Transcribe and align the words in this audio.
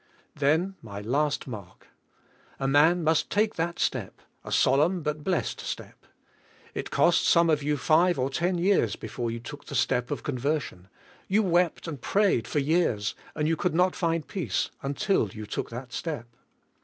Then, 0.33 0.73
my 0.81 0.99
last 0.99 1.45
mark. 1.45 1.89
A 2.59 2.67
man 2.67 3.03
must 3.03 3.29
take 3.29 3.53
that 3.53 3.77
step, 3.77 4.19
a 4.43 4.51
solemn 4.51 5.03
but 5.03 5.23
blessed 5.23 5.59
step. 5.59 6.07
It 6.73 6.89
cost 6.89 7.21
some 7.23 7.51
of 7.51 7.61
you 7.61 7.77
five 7.77 8.17
or 8.17 8.31
ten 8.31 8.57
years 8.57 8.95
before 8.95 9.29
you 9.29 9.39
took 9.39 9.65
the 9.65 9.75
step 9.75 10.09
of 10.09 10.23
conversion. 10.23 10.87
You 11.27 11.43
wept 11.43 11.87
and 11.87 12.01
prayed 12.01 12.47
for 12.47 12.57
years, 12.57 13.13
and 13.35 13.55
could 13.59 13.75
not 13.75 13.95
find 13.95 14.27
peace 14.27 14.71
until 14.81 15.27
you 15.29 15.45
took 15.45 15.69
that 15.69 15.93
step. 15.93 16.27